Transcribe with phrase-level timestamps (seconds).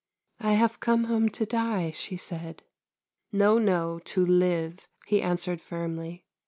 [0.39, 2.63] "I have come home to die," she said."
[3.31, 6.25] No, no, to live," he answered firmly.